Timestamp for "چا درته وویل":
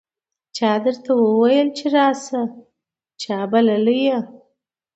0.57-1.67